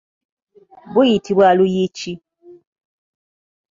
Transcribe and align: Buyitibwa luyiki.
Buyitibwa 0.93 1.47
luyiki. 1.57 2.11